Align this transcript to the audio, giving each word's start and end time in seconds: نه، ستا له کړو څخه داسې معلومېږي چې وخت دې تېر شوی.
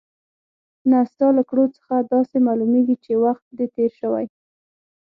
نه، 0.89 0.99
ستا 1.11 1.27
له 1.37 1.43
کړو 1.49 1.65
څخه 1.77 1.95
داسې 2.13 2.35
معلومېږي 2.47 2.95
چې 3.05 3.13
وخت 3.23 3.45
دې 3.57 3.67
تېر 3.75 3.91
شوی. 3.99 4.25